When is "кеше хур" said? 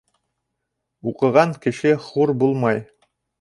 1.67-2.35